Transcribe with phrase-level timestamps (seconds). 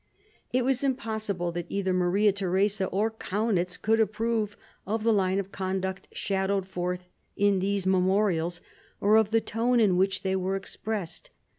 [0.51, 5.51] It was impossible that either Maria Theresa or Kaunitz could approve of the line of
[5.51, 8.61] conduct shadowed forth in these memorials,
[8.99, 11.29] or of the tone in which they were expressed.